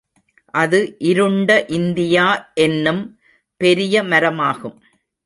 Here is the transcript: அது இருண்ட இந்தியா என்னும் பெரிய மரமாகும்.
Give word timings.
அது 0.53 0.95
இருண்ட 0.99 1.65
இந்தியா 1.69 2.25
என்னும் 2.53 3.03
பெரிய 3.61 4.03
மரமாகும். 4.03 4.77